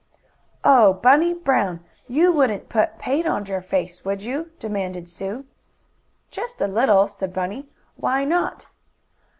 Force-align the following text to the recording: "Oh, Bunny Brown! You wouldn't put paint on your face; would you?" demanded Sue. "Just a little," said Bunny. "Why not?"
"Oh, 0.63 0.93
Bunny 0.93 1.31
Brown! 1.31 1.85
You 2.07 2.31
wouldn't 2.31 2.69
put 2.69 2.97
paint 2.97 3.27
on 3.27 3.45
your 3.45 3.61
face; 3.61 4.03
would 4.03 4.23
you?" 4.23 4.49
demanded 4.57 5.07
Sue. 5.07 5.45
"Just 6.31 6.59
a 6.59 6.65
little," 6.67 7.07
said 7.07 7.31
Bunny. 7.31 7.69
"Why 7.97 8.25
not?" 8.25 8.65